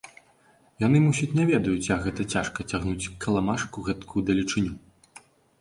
Яны, 0.83 1.01
мусіць, 1.07 1.29
не 1.41 1.45
ведаюць, 1.51 1.89
як 1.95 2.01
гэта 2.07 2.21
цяжка 2.37 2.65
цягнуць 2.73 3.11
каламажку 3.27 3.87
гэткую 3.91 4.27
далечыню? 4.31 4.73